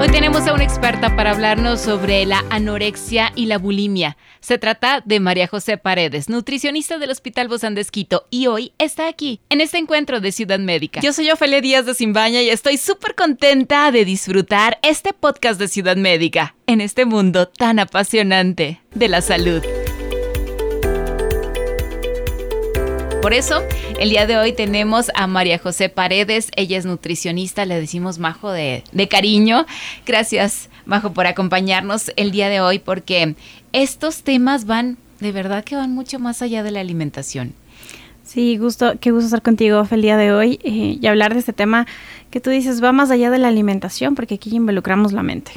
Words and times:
Hoy 0.00 0.08
tenemos 0.08 0.46
a 0.46 0.54
una 0.54 0.64
experta 0.64 1.14
para 1.14 1.32
hablarnos 1.32 1.78
sobre 1.78 2.24
la 2.24 2.42
anorexia 2.48 3.32
y 3.36 3.44
la 3.44 3.58
bulimia. 3.58 4.16
Se 4.40 4.56
trata 4.56 5.02
de 5.04 5.20
María 5.20 5.46
José 5.46 5.76
Paredes, 5.76 6.30
nutricionista 6.30 6.96
del 6.96 7.10
Hospital 7.10 7.48
Bozán 7.48 7.74
de 7.74 7.86
y 8.30 8.46
hoy 8.46 8.72
está 8.78 9.08
aquí, 9.08 9.42
en 9.50 9.60
este 9.60 9.76
encuentro 9.76 10.20
de 10.20 10.32
Ciudad 10.32 10.58
Médica. 10.58 11.02
Yo 11.02 11.12
soy 11.12 11.30
Ofelia 11.30 11.60
Díaz 11.60 11.84
de 11.84 11.92
Simbaña 11.92 12.40
y 12.40 12.48
estoy 12.48 12.78
súper 12.78 13.14
contenta 13.14 13.92
de 13.92 14.06
disfrutar 14.06 14.78
este 14.82 15.12
podcast 15.12 15.60
de 15.60 15.68
Ciudad 15.68 15.96
Médica, 15.96 16.54
en 16.66 16.80
este 16.80 17.04
mundo 17.04 17.48
tan 17.48 17.78
apasionante 17.78 18.80
de 18.94 19.08
la 19.08 19.20
salud. 19.20 19.62
Por 23.22 23.34
eso, 23.34 23.60
el 23.98 24.08
día 24.08 24.26
de 24.26 24.38
hoy 24.38 24.54
tenemos 24.54 25.10
a 25.14 25.26
María 25.26 25.58
José 25.58 25.90
Paredes. 25.90 26.50
Ella 26.56 26.78
es 26.78 26.86
nutricionista, 26.86 27.66
le 27.66 27.78
decimos 27.78 28.18
Majo 28.18 28.50
de, 28.50 28.82
cariño. 29.10 29.66
Gracias, 30.06 30.70
Majo, 30.86 31.12
por 31.12 31.26
acompañarnos 31.26 32.12
el 32.16 32.30
día 32.30 32.48
de 32.48 32.62
hoy, 32.62 32.78
porque 32.78 33.34
estos 33.74 34.22
temas 34.22 34.64
van, 34.64 34.96
de 35.20 35.32
verdad 35.32 35.64
que 35.64 35.76
van 35.76 35.92
mucho 35.94 36.18
más 36.18 36.40
allá 36.40 36.62
de 36.62 36.70
la 36.70 36.80
alimentación. 36.80 37.52
Sí, 38.24 38.56
gusto, 38.56 38.94
qué 39.00 39.10
gusto 39.10 39.26
estar 39.26 39.42
contigo 39.42 39.86
el 39.90 40.00
día 40.00 40.16
de 40.16 40.32
hoy 40.32 40.58
eh, 40.62 40.96
y 40.98 41.06
hablar 41.06 41.34
de 41.34 41.40
este 41.40 41.52
tema 41.52 41.86
que 42.30 42.40
tú 42.40 42.48
dices 42.48 42.82
va 42.82 42.92
más 42.92 43.10
allá 43.10 43.30
de 43.30 43.38
la 43.38 43.48
alimentación, 43.48 44.14
porque 44.14 44.36
aquí 44.36 44.56
involucramos 44.56 45.12
la 45.12 45.22
mente 45.22 45.52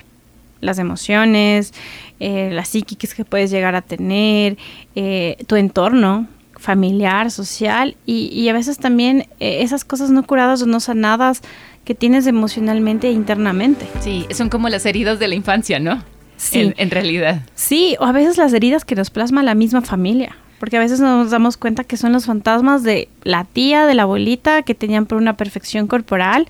las 0.59 0.80
emociones, 0.80 1.73
eh, 2.22 2.50
las 2.52 2.70
psíquicas 2.70 3.14
que 3.14 3.25
puedes 3.25 3.52
llegar 3.52 3.75
a 3.75 3.81
tener, 3.81 4.58
eh, 4.95 5.36
tu 5.45 5.58
entorno, 5.58 6.27
familiar, 6.64 7.30
social 7.30 7.95
y, 8.06 8.47
a 8.47 8.53
veces 8.53 8.78
también 8.78 9.28
eh, 9.39 9.61
esas 9.61 9.83
cosas 9.83 10.11
no 10.11 10.23
curadas 10.23 10.61
o 10.61 10.66
no 10.66 10.80
sanadas 10.80 11.42
que 11.83 11.94
tienes 11.94 12.25
emocionalmente 12.25 13.09
e 13.09 13.11
internamente. 13.11 13.86
Sí, 14.00 14.25
son 14.31 14.50
como 14.50 14.70
las 14.70 14.86
heridas 14.86 15.20
de 15.20 15.28
la 15.28 15.36
infancia, 15.36 15.80
¿no? 15.80 16.02
Sí. 16.38 16.73
en 16.75 16.92
realidad. 16.92 17.42
Sí, 17.55 17.95
o 18.00 18.05
a 18.05 18.11
veces 18.11 18.38
las 18.38 18.53
heridas 18.53 18.86
que 18.86 18.95
nos 18.95 19.09
plasma 19.09 19.44
la 19.44 19.55
misma 19.55 19.81
familia 19.81 20.36
porque 20.64 20.78
a 20.78 20.80
veces 20.80 21.02
nos 21.02 21.30
damos 21.30 21.58
cuenta 21.58 21.83
que 21.83 21.97
son 21.97 22.14
los 22.14 22.25
fantasmas 22.25 22.83
de 22.83 23.09
la 23.23 23.44
tía, 23.44 23.86
de 23.86 23.95
la 23.95 24.03
abuelita, 24.03 24.61
que 24.61 24.73
tenían 24.73 25.08
por 25.08 25.17
una 25.17 25.36
perfección 25.36 25.88
corporal, 25.88 26.48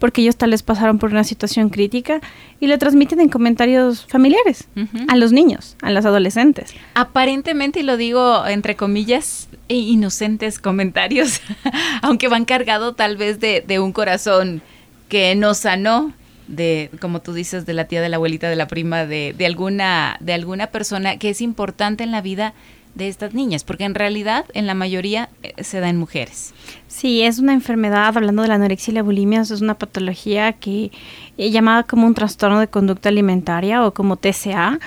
porque 0.00 0.20
ellos 0.20 0.34
tal 0.34 0.50
vez 0.50 0.64
pasaron 0.64 0.98
por 0.98 1.12
una 1.12 1.22
situación 1.22 1.68
crítica 1.68 2.20
y 2.58 2.66
lo 2.66 2.76
transmiten 2.78 3.20
en 3.20 3.28
comentarios 3.28 4.04
familiares 4.06 4.66
a 5.06 5.14
los 5.14 5.30
niños, 5.30 5.76
a 5.80 5.92
los 5.92 6.04
adolescentes. 6.04 6.74
Aparentemente, 6.94 7.78
y 7.78 7.82
lo 7.84 7.96
digo 7.96 8.44
entre 8.48 8.74
comillas, 8.74 9.46
e 9.68 9.76
inocentes 9.76 10.58
comentarios, 10.58 11.40
aunque 12.02 12.28
van 12.28 12.44
cargados 12.44 12.96
tal 12.96 13.16
vez 13.16 13.40
de, 13.40 13.64
de 13.66 13.80
un 13.80 13.92
corazón 13.92 14.62
que 15.08 15.34
no 15.34 15.54
sanó, 15.54 16.12
de, 16.48 16.90
como 17.00 17.20
tú 17.20 17.32
dices, 17.32 17.66
de 17.66 17.74
la 17.74 17.86
tía, 17.86 18.00
de 18.00 18.08
la 18.08 18.16
abuelita, 18.16 18.48
de 18.48 18.56
la 18.56 18.66
prima, 18.66 19.06
de, 19.06 19.34
de, 19.36 19.46
alguna, 19.46 20.16
de 20.20 20.32
alguna 20.32 20.68
persona 20.68 21.18
que 21.18 21.30
es 21.30 21.40
importante 21.40 22.04
en 22.04 22.10
la 22.10 22.20
vida 22.20 22.54
de 22.94 23.08
estas 23.08 23.32
niñas, 23.32 23.64
porque 23.64 23.84
en 23.84 23.94
realidad 23.94 24.44
en 24.52 24.66
la 24.66 24.74
mayoría 24.74 25.30
eh, 25.42 25.54
se 25.62 25.80
da 25.80 25.88
en 25.88 25.96
mujeres. 25.96 26.52
Sí, 26.88 27.22
es 27.22 27.38
una 27.38 27.54
enfermedad, 27.54 28.14
hablando 28.16 28.42
de 28.42 28.48
la 28.48 28.56
anorexia 28.56 28.90
y 28.90 28.94
la 28.94 29.02
bulimia, 29.02 29.40
es 29.40 29.62
una 29.62 29.78
patología 29.78 30.52
que 30.52 30.90
es 31.38 31.52
llamada 31.52 31.84
como 31.84 32.06
un 32.06 32.14
trastorno 32.14 32.60
de 32.60 32.68
conducta 32.68 33.08
alimentaria 33.08 33.86
o 33.86 33.94
como 33.94 34.16
TCA, 34.16 34.78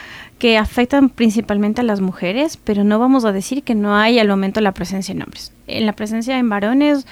que 0.45 0.59
afectan 0.59 1.09
principalmente 1.09 1.81
a 1.81 1.83
las 1.83 2.01
mujeres, 2.01 2.55
pero 2.63 2.83
no 2.83 2.99
vamos 2.99 3.25
a 3.25 3.31
decir 3.31 3.63
que 3.63 3.73
no 3.73 3.95
hay 3.95 4.19
al 4.19 4.27
momento 4.27 4.61
la 4.61 4.73
presencia 4.73 5.11
en 5.11 5.23
hombres. 5.23 5.51
En 5.65 5.87
la 5.87 5.93
presencia 5.93 6.37
en 6.37 6.49
varones 6.49 7.07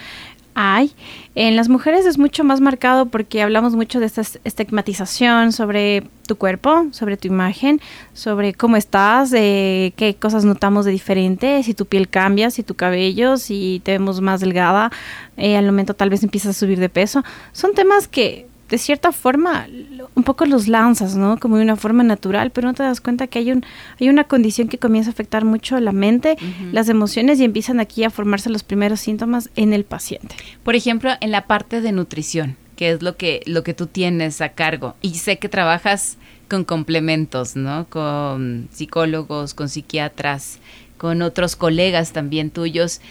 hay. 0.54 0.92
En 1.34 1.56
las 1.56 1.68
mujeres 1.68 2.06
es 2.06 2.20
mucho 2.20 2.44
más 2.44 2.62
marcado 2.62 3.08
porque 3.08 3.42
hablamos 3.42 3.76
mucho 3.76 4.00
de 4.00 4.06
esta 4.06 4.22
estigmatización 4.44 5.52
sobre 5.52 6.04
tu 6.28 6.36
cuerpo, 6.36 6.86
sobre 6.92 7.18
tu 7.18 7.28
imagen, 7.28 7.82
sobre 8.14 8.54
cómo 8.54 8.78
estás, 8.78 9.32
de 9.32 9.94
qué 9.96 10.14
cosas 10.14 10.46
notamos 10.46 10.86
de 10.86 10.92
diferente, 10.92 11.64
si 11.64 11.74
tu 11.74 11.88
piel 11.88 12.10
cambia, 12.10 12.52
si 12.52 12.62
tu 12.62 12.76
cabello, 12.76 13.38
si 13.38 13.82
te 13.84 13.94
vemos 13.94 14.22
más 14.22 14.42
delgada, 14.42 14.92
eh, 15.38 15.58
al 15.58 15.66
momento 15.66 15.96
tal 15.96 16.12
vez 16.12 16.22
empiezas 16.22 16.56
a 16.56 16.60
subir 16.60 16.80
de 16.80 16.90
peso. 16.90 17.24
Son 17.52 17.74
temas 17.74 18.08
que 18.08 18.46
de 18.74 18.80
cierta 18.80 19.12
forma 19.12 19.68
un 20.16 20.24
poco 20.24 20.48
los 20.48 20.68
lanzas, 20.68 21.16
¿no? 21.16 21.38
Como 21.38 21.58
de 21.58 21.64
una 21.64 21.76
forma 21.76 22.02
natural, 22.02 22.50
pero 22.50 22.68
no 22.68 22.74
te 22.74 22.82
das 22.82 23.02
cuenta 23.02 23.28
que 23.28 23.38
hay 23.38 23.52
un 23.52 23.64
hay 24.02 24.10
una 24.10 24.24
condición 24.24 24.68
que 24.68 24.80
comienza 24.80 25.12
a 25.12 25.14
afectar 25.14 25.46
mucho 25.46 25.80
la 25.80 25.92
mente, 25.92 26.38
las 26.72 26.90
emociones 26.90 27.40
y 27.40 27.44
empiezan 27.44 27.80
aquí 27.80 28.04
a 28.04 28.10
formarse 28.10 28.50
los 28.50 28.64
primeros 28.64 29.00
síntomas 29.00 29.52
en 29.56 29.74
el 29.74 29.84
paciente. 29.84 30.36
Por 30.64 30.74
ejemplo, 30.74 31.12
en 31.22 31.30
la 31.30 31.46
parte 31.46 31.82
de 31.82 31.92
nutrición, 31.92 32.58
que 32.76 32.90
es 32.90 33.04
lo 33.04 33.16
que 33.16 33.44
lo 33.46 33.62
que 33.62 33.76
tú 33.76 33.86
tienes 33.86 34.42
a 34.42 34.50
cargo 34.50 34.96
y 35.04 35.14
sé 35.20 35.38
que 35.38 35.50
trabajas 35.50 36.18
con 36.50 36.64
complementos, 36.64 37.56
¿no? 37.56 37.86
Con 37.92 38.70
psicólogos, 38.72 39.54
con 39.54 39.70
psiquiatras, 39.70 40.58
con 40.98 41.22
otros 41.22 41.56
colegas 41.56 42.12
también 42.12 42.50
tuyos. 42.50 43.02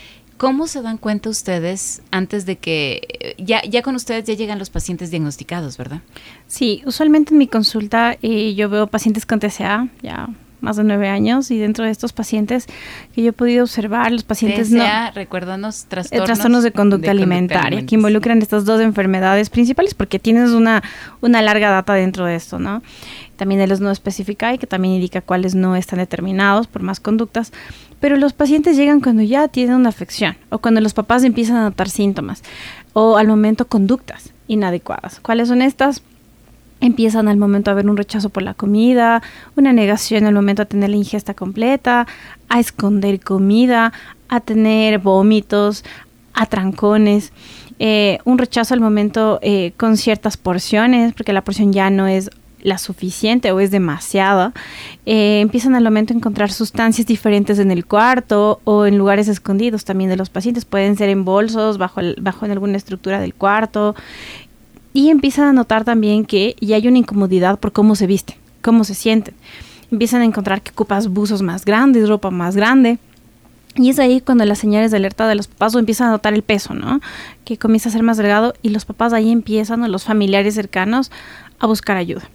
¿Cómo 0.43 0.67
se 0.67 0.83
dan 0.83 0.99
cuenta 0.99 1.31
ustedes 1.31 2.03
antes 2.11 2.47
de 2.47 2.57
que 2.57 3.01
eh, 3.21 3.37
ya, 3.39 3.63
ya 3.63 3.81
con 3.83 3.95
ustedes 3.95 4.25
ya 4.25 4.35
llegan 4.35 4.59
los 4.59 4.71
pacientes 4.71 5.13
diagnosticados, 5.13 5.77
verdad? 5.79 6.01
Sí, 6.49 6.83
usualmente 6.85 7.33
en 7.33 7.39
mi 7.39 7.47
consulta 7.47 8.17
eh, 8.23 8.53
yo 8.57 8.69
veo 8.69 8.89
pacientes 8.89 9.25
con 9.25 9.39
TCA, 9.39 9.87
ya 10.03 10.31
más 10.61 10.75
de 10.79 10.83
nueve 10.83 11.09
años 11.09 11.53
y 11.53 11.59
dentro 11.59 11.85
de 11.85 11.93
estos 11.93 12.13
pacientes 12.13 12.67
que 13.15 13.23
yo 13.23 13.29
he 13.29 13.33
podido 13.33 13.63
observar, 13.63 14.11
los 14.11 14.25
pacientes 14.25 14.71
TCA, 14.71 15.11
no... 15.11 15.13
recuérdanos, 15.13 15.85
trastornos, 15.85 16.27
trastornos 16.27 16.65
de 16.65 16.73
conducta 16.73 17.13
alimentaria, 17.13 17.87
que 17.87 17.95
involucran 17.95 18.43
estas 18.43 18.65
dos 18.65 18.81
enfermedades 18.81 19.49
principales 19.49 19.95
porque 19.95 20.19
tienes 20.19 20.51
una, 20.51 20.83
una 21.21 21.41
larga 21.41 21.71
data 21.71 21.95
dentro 21.95 22.25
de 22.25 22.35
esto, 22.35 22.59
¿no? 22.59 22.83
También 23.37 23.61
de 23.61 23.69
los 23.69 23.79
no 23.79 23.93
especifica 23.93 24.53
y 24.53 24.59
que 24.59 24.67
también 24.67 24.95
indica 24.95 25.21
cuáles 25.21 25.55
no 25.55 25.77
están 25.77 26.01
determinados 26.01 26.67
por 26.67 26.83
más 26.83 26.99
conductas, 26.99 27.53
pero 28.03 28.17
los 28.17 28.33
pacientes 28.33 28.77
llegan 28.77 29.01
cuando 29.01 29.23
ya 29.23 29.47
tienen 29.47 29.77
una 29.77 29.91
afección 29.91 30.37
o 30.51 30.59
cuando 30.59 30.81
los 30.81 30.93
papás 30.93 31.23
empiezan 31.23 31.55
a 31.55 31.63
notar 31.63 31.89
síntomas 31.89 32.43
o 32.95 33.17
al 33.17 33.29
momento 33.29 33.69
conductas 33.69 34.33
inadecuadas. 34.49 35.21
¿Cuáles 35.21 35.47
son 35.47 35.63
estas? 35.63 36.03
Empiezan 36.81 37.29
al 37.29 37.37
momento 37.37 37.71
a 37.71 37.75
haber 37.75 37.89
un 37.89 37.97
rechazo 37.97 38.29
por 38.29 38.43
la 38.43 38.55
comida, 38.55 39.23
una 39.55 39.73
negación 39.73 40.27
al 40.27 40.35
momento 40.35 40.63
a 40.63 40.65
tener 40.65 40.91
la 40.91 40.97
ingesta 40.97 41.35
completa, 41.35 42.09
a 42.49 42.59
esconder 42.59 43.21
comida, 43.21 43.93
a 44.29 44.41
tener 44.41 44.99
vómitos, 44.99 45.85
a 46.35 46.47
trancones, 46.47 47.33
eh, 47.79 48.19
un 48.25 48.37
rechazo 48.37 48.75
al 48.75 48.81
momento 48.81 49.39
eh, 49.43 49.75
con 49.77 49.97
ciertas 49.97 50.37
porciones, 50.37 51.15
porque 51.15 51.33
la 51.33 51.45
porción 51.45 51.73
ya 51.73 51.89
no 51.89 52.09
es 52.09 52.31
la 52.63 52.79
suficiente 52.79 53.53
o 53.53 53.61
es 53.61 53.71
demasiada, 53.71 54.53
eh, 55.07 55.41
empiezan 55.41 55.75
al 55.75 55.85
momento 55.85 56.15
a 56.15 56.17
encontrar 56.17 56.51
sustancias 56.51 57.07
diferentes 57.07 57.59
en 57.59 57.71
el 57.71 57.85
cuarto 57.85 58.61
o 58.65 58.87
en 58.87 58.99
lugares 58.99 59.29
escondidos 59.29 59.85
también 59.85 60.11
de 60.11 60.17
los 60.17 60.31
pacientes. 60.31 60.65
Pueden 60.65 60.97
ser 60.97 61.09
en 61.09 61.25
bolsos, 61.25 61.79
bajo, 61.79 62.01
bajo 62.21 62.47
en 62.47 62.53
alguna 62.53 62.77
estructura 62.77 63.21
del 63.21 63.35
cuarto. 63.35 63.95
Y 64.95 65.09
empiezan 65.09 65.47
a 65.47 65.53
notar 65.53 65.85
también 65.85 66.25
que 66.25 66.57
ya 66.61 66.77
hay 66.77 66.87
una 66.87 66.99
incomodidad 66.99 67.59
por 67.59 67.73
cómo 67.73 67.97
se 67.97 68.07
visten, 68.07 68.37
cómo 68.61 68.85
se 68.85 68.95
sienten. 68.95 69.35
Empiezan 69.91 70.23
a 70.23 70.25
encontrar 70.25 70.63
que 70.63 70.71
ocupas 70.71 71.09
buzos 71.09 71.43
más 71.43 71.65
grandes, 71.65 72.09
ropa 72.09 72.31
más 72.31 72.57
grande. 72.57 72.99
Y 73.75 73.89
es 73.89 73.99
ahí 73.99 74.21
cuando 74.21 74.45
las 74.45 74.59
señales 74.59 74.91
de 74.91 74.99
alerta 74.99 75.27
de 75.27 75.35
los 75.35 75.49
papás 75.49 75.75
o 75.75 75.79
empiezan 75.79 76.09
a 76.09 76.11
notar 76.11 76.35
el 76.35 76.43
peso, 76.43 76.75
¿no? 76.75 77.01
Que 77.45 77.57
comienza 77.57 77.89
a 77.89 77.93
ser 77.93 78.03
más 78.03 78.19
delgado 78.19 78.53
y 78.61 78.69
los 78.69 78.85
papás 78.85 79.15
ahí 79.15 79.31
empiezan, 79.31 79.83
o 79.83 79.89
los 79.89 80.05
familiares 80.05 80.55
cercanos, 80.55 81.11
a 81.59 81.67
buscar 81.67 81.97
ayuda. 81.97 82.29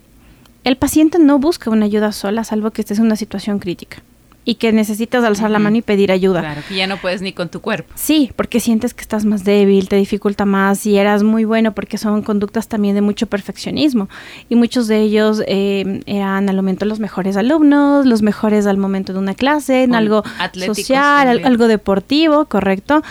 El 0.64 0.78
paciente 0.78 1.20
no 1.20 1.40
busca 1.40 1.70
una 1.70 1.86
ayuda 1.86 2.12
sola, 2.12 2.44
salvo 2.44 2.72
que 2.72 2.82
estés 2.82 3.00
en 3.00 3.06
una 3.06 3.16
situación 3.16 3.60
crítica 3.60 4.04
y 4.48 4.56
que 4.56 4.72
necesitas 4.72 5.26
alzar 5.26 5.52
la 5.52 5.60
mano 5.60 5.76
y 5.76 5.82
pedir 5.82 6.10
ayuda. 6.10 6.40
Claro, 6.40 6.62
que 6.70 6.76
ya 6.76 6.88
no 6.88 6.96
puedes 6.96 7.22
ni 7.22 7.34
con 7.34 7.50
tu 7.50 7.60
cuerpo. 7.60 7.94
Sí, 7.96 8.32
porque 8.38 8.62
sientes 8.62 8.94
que 8.94 9.02
estás 9.02 9.26
más 9.26 9.44
débil, 9.44 9.90
te 9.90 9.98
dificulta 9.98 10.46
más 10.46 10.86
y 10.86 10.98
eras 10.98 11.22
muy 11.22 11.44
bueno 11.44 11.74
porque 11.74 11.98
son 11.98 12.22
conductas 12.22 12.70
también 12.70 12.96
de 12.96 13.02
mucho 13.02 13.28
perfeccionismo 13.28 14.08
y 14.48 14.56
muchos 14.56 14.88
de 14.88 15.02
ellos 15.02 15.44
eh, 15.48 16.00
eran 16.06 16.48
al 16.48 16.56
momento 16.56 16.86
los 16.86 17.02
mejores 17.02 17.36
alumnos, 17.36 18.06
los 18.06 18.22
mejores 18.22 18.68
al 18.68 18.78
momento 18.78 19.12
de 19.12 19.20
una 19.20 19.36
clase, 19.36 19.84
en 19.84 19.96
algo 19.96 20.24
social, 20.66 21.44
algo 21.44 21.68
deportivo, 21.68 22.46
correcto. 22.46 23.04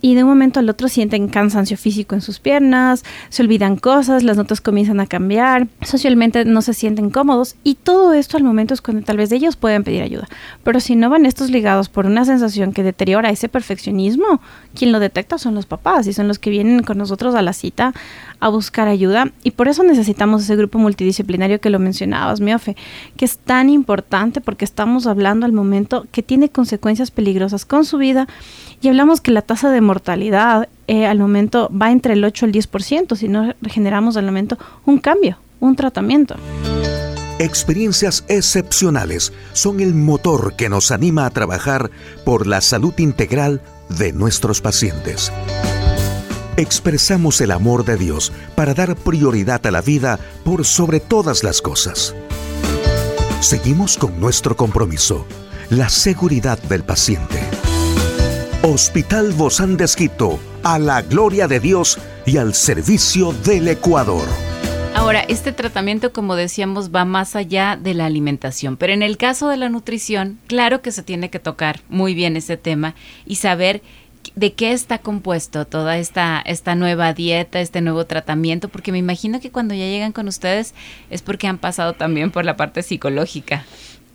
Y 0.00 0.14
de 0.14 0.22
un 0.22 0.28
momento 0.28 0.60
al 0.60 0.68
otro 0.68 0.88
sienten 0.88 1.28
cansancio 1.28 1.76
físico 1.76 2.14
en 2.14 2.20
sus 2.20 2.38
piernas, 2.38 3.04
se 3.28 3.42
olvidan 3.42 3.76
cosas, 3.76 4.22
las 4.22 4.36
notas 4.36 4.60
comienzan 4.60 5.00
a 5.00 5.06
cambiar, 5.06 5.68
socialmente 5.82 6.44
no 6.44 6.62
se 6.62 6.74
sienten 6.74 7.10
cómodos 7.10 7.56
y 7.64 7.74
todo 7.74 8.12
esto 8.12 8.36
al 8.36 8.44
momento 8.44 8.74
es 8.74 8.80
cuando 8.80 9.04
tal 9.04 9.16
vez 9.16 9.32
ellos 9.32 9.56
pueden 9.56 9.84
pedir 9.84 10.02
ayuda. 10.02 10.28
Pero 10.62 10.80
si 10.80 10.96
no 10.96 11.10
van 11.10 11.26
estos 11.26 11.50
ligados 11.50 11.88
por 11.88 12.06
una 12.06 12.24
sensación 12.24 12.72
que 12.72 12.82
deteriora 12.82 13.30
ese 13.30 13.48
perfeccionismo, 13.48 14.40
quien 14.74 14.92
lo 14.92 15.00
detecta 15.00 15.38
son 15.38 15.54
los 15.54 15.66
papás 15.66 16.06
y 16.06 16.12
son 16.12 16.28
los 16.28 16.38
que 16.38 16.50
vienen 16.50 16.82
con 16.82 16.98
nosotros 16.98 17.34
a 17.34 17.42
la 17.42 17.52
cita 17.52 17.92
a 18.40 18.48
buscar 18.48 18.88
ayuda 18.88 19.32
y 19.42 19.52
por 19.52 19.68
eso 19.68 19.82
necesitamos 19.82 20.42
ese 20.42 20.56
grupo 20.56 20.78
multidisciplinario 20.78 21.60
que 21.60 21.70
lo 21.70 21.78
mencionabas, 21.78 22.40
Miofe, 22.40 22.76
que 23.16 23.24
es 23.24 23.38
tan 23.38 23.70
importante 23.70 24.40
porque 24.40 24.64
estamos 24.64 25.06
hablando 25.06 25.46
al 25.46 25.52
momento 25.52 26.06
que 26.12 26.22
tiene 26.22 26.48
consecuencias 26.48 27.10
peligrosas 27.10 27.64
con 27.64 27.84
su 27.84 27.98
vida 27.98 28.28
y 28.80 28.88
hablamos 28.88 29.20
que 29.20 29.30
la 29.30 29.42
tasa 29.42 29.70
de 29.70 29.80
mortalidad 29.80 30.68
eh, 30.86 31.06
al 31.06 31.18
momento 31.18 31.70
va 31.70 31.90
entre 31.90 32.14
el 32.14 32.24
8 32.24 32.46
y 32.46 32.48
el 32.48 32.54
10% 32.54 33.16
si 33.16 33.28
no 33.28 33.54
generamos 33.68 34.16
al 34.16 34.24
momento 34.24 34.58
un 34.84 34.98
cambio, 34.98 35.38
un 35.60 35.76
tratamiento. 35.76 36.36
Experiencias 37.38 38.24
excepcionales 38.28 39.32
son 39.52 39.78
el 39.78 39.94
motor 39.94 40.56
que 40.56 40.68
nos 40.68 40.90
anima 40.90 41.24
a 41.24 41.30
trabajar 41.30 41.90
por 42.24 42.48
la 42.48 42.60
salud 42.60 42.94
integral 42.98 43.62
de 43.88 44.12
nuestros 44.12 44.60
pacientes. 44.60 45.32
Expresamos 46.58 47.40
el 47.40 47.52
amor 47.52 47.84
de 47.84 47.96
Dios 47.96 48.32
para 48.56 48.74
dar 48.74 48.96
prioridad 48.96 49.64
a 49.64 49.70
la 49.70 49.80
vida 49.80 50.18
por 50.44 50.64
sobre 50.64 50.98
todas 50.98 51.44
las 51.44 51.62
cosas. 51.62 52.16
Seguimos 53.38 53.96
con 53.96 54.18
nuestro 54.18 54.56
compromiso, 54.56 55.24
la 55.70 55.88
seguridad 55.88 56.60
del 56.64 56.82
paciente. 56.82 57.38
Hospital 58.62 59.30
Bozán 59.34 59.76
de 59.76 59.84
Esquito, 59.84 60.40
a 60.64 60.80
la 60.80 61.02
gloria 61.02 61.46
de 61.46 61.60
Dios 61.60 61.96
y 62.26 62.38
al 62.38 62.54
servicio 62.54 63.32
del 63.44 63.68
Ecuador. 63.68 64.26
Ahora, 64.96 65.20
este 65.20 65.52
tratamiento, 65.52 66.12
como 66.12 66.34
decíamos, 66.34 66.90
va 66.92 67.04
más 67.04 67.36
allá 67.36 67.78
de 67.80 67.94
la 67.94 68.06
alimentación, 68.06 68.76
pero 68.76 68.92
en 68.92 69.04
el 69.04 69.16
caso 69.16 69.48
de 69.48 69.58
la 69.58 69.68
nutrición, 69.68 70.40
claro 70.48 70.82
que 70.82 70.90
se 70.90 71.04
tiene 71.04 71.30
que 71.30 71.38
tocar 71.38 71.82
muy 71.88 72.14
bien 72.14 72.36
ese 72.36 72.56
tema 72.56 72.96
y 73.24 73.36
saber 73.36 73.80
de 74.34 74.52
qué 74.52 74.72
está 74.72 74.98
compuesto 74.98 75.64
toda 75.64 75.98
esta, 75.98 76.40
esta 76.40 76.74
nueva 76.74 77.12
dieta, 77.12 77.60
este 77.60 77.80
nuevo 77.80 78.06
tratamiento, 78.06 78.68
porque 78.68 78.92
me 78.92 78.98
imagino 78.98 79.40
que 79.40 79.50
cuando 79.50 79.74
ya 79.74 79.86
llegan 79.86 80.12
con 80.12 80.28
ustedes 80.28 80.74
es 81.10 81.22
porque 81.22 81.46
han 81.46 81.58
pasado 81.58 81.94
también 81.94 82.30
por 82.30 82.44
la 82.44 82.56
parte 82.56 82.82
psicológica. 82.82 83.64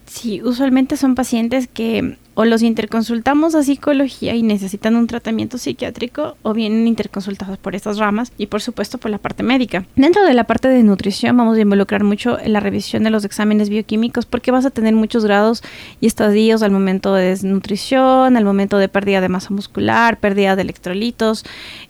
Sí, 0.05 0.41
usualmente 0.43 0.95
son 0.95 1.15
pacientes 1.15 1.67
que 1.67 2.17
o 2.35 2.45
los 2.45 2.61
interconsultamos 2.61 3.55
a 3.55 3.63
psicología 3.63 4.35
y 4.35 4.43
necesitan 4.43 4.95
un 4.95 5.07
tratamiento 5.07 5.57
psiquiátrico 5.57 6.35
o 6.41 6.53
vienen 6.53 6.87
interconsultados 6.87 7.57
por 7.57 7.75
estas 7.75 7.97
ramas 7.97 8.31
y 8.37 8.47
por 8.47 8.61
supuesto 8.61 8.97
por 8.97 9.11
la 9.11 9.17
parte 9.17 9.43
médica. 9.43 9.85
Dentro 9.95 10.23
de 10.23 10.33
la 10.33 10.45
parte 10.45 10.67
de 10.67 10.83
nutrición 10.83 11.35
vamos 11.35 11.57
a 11.57 11.61
involucrar 11.61 12.03
mucho 12.03 12.39
en 12.39 12.53
la 12.53 12.59
revisión 12.59 13.03
de 13.03 13.09
los 13.09 13.25
exámenes 13.25 13.69
bioquímicos 13.69 14.25
porque 14.25 14.51
vas 14.51 14.65
a 14.65 14.69
tener 14.69 14.93
muchos 14.95 15.25
grados 15.25 15.63
y 15.99 16.07
estadios 16.07 16.63
al 16.63 16.71
momento 16.71 17.13
de 17.13 17.25
desnutrición, 17.25 18.37
al 18.37 18.45
momento 18.45 18.77
de 18.77 18.89
pérdida 18.89 19.21
de 19.21 19.29
masa 19.29 19.53
muscular, 19.53 20.19
pérdida 20.19 20.55
de 20.55 20.61
electrolitos 20.61 21.43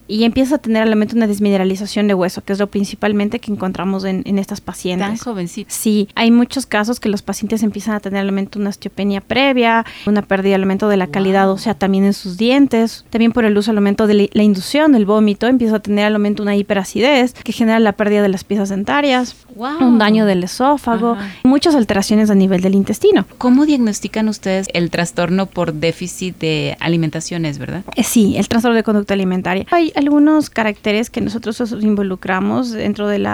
y 0.07 0.25
empieza 0.25 0.55
a 0.55 0.57
tener 0.57 0.83
al 0.83 0.93
una 0.93 1.27
desmineralización 1.27 2.07
de 2.07 2.13
hueso, 2.13 2.43
que 2.43 2.53
es 2.53 2.59
lo 2.59 2.67
principalmente 2.67 3.39
que 3.39 3.51
encontramos 3.51 4.03
en, 4.03 4.37
estas 4.37 4.61
pacientes. 4.61 5.07
Tan 5.07 5.17
jovencitos. 5.17 5.73
Sí, 5.73 6.07
hay 6.15 6.31
muchos 6.31 6.65
casos 6.65 6.99
que 6.99 7.09
los 7.09 7.21
pacientes 7.21 7.63
empiezan 7.63 7.95
a 7.95 7.99
tener 7.99 8.19
al 8.21 8.49
una 8.55 8.69
osteopenia 8.69 9.21
previa, 9.21 9.85
una 10.05 10.21
pérdida 10.33 10.55
al 10.55 10.63
de 10.63 10.97
la 10.97 11.05
calidad, 11.05 11.51
o 11.51 11.59
sea, 11.59 11.75
también 11.75 12.05
en 12.05 12.13
sus 12.13 12.37
dientes, 12.37 13.05
también 13.11 13.33
por 13.33 13.45
el 13.45 13.55
uso 13.55 13.69
al 13.69 13.75
momento 13.75 14.07
de 14.07 14.31
la, 14.33 14.41
inducción 14.41 14.93
del 14.93 15.05
vómito, 15.05 15.45
empieza 15.45 15.75
a 15.75 15.79
tener 15.79 16.05
al 16.05 16.13
momento 16.13 16.41
una 16.41 16.55
hiperacidez 16.55 17.33
que 17.33 17.51
genera 17.51 17.79
la 17.79 17.91
pérdida 17.91 18.23
de 18.23 18.29
las 18.29 18.43
piezas 18.43 18.69
dentarias, 18.69 19.35
un 19.55 19.99
daño 19.99 20.25
del 20.25 20.43
esófago, 20.43 21.15
muchas 21.43 21.75
alteraciones 21.75 22.31
a 22.31 22.35
nivel 22.35 22.61
del 22.61 22.73
intestino. 22.73 23.27
¿Cómo 23.37 23.67
diagnostican 23.67 24.27
ustedes 24.27 24.67
el 24.73 24.89
trastorno 24.89 25.45
por 25.45 25.71
déficit 25.73 26.39
de 26.39 26.77
alimentaciones, 26.79 27.59
verdad? 27.59 27.83
Eh, 27.95 28.01
sí, 28.01 28.35
el 28.35 28.47
trastorno 28.47 28.75
de 28.75 28.81
conducta 28.81 29.13
alimentaria. 29.13 29.67
Hay 29.69 29.93
algunos 29.95 30.49
caracteres 30.49 31.11
que 31.11 31.21
nosotros 31.21 31.61
involucramos 31.79 32.71
dentro 32.71 33.07
del 33.07 33.27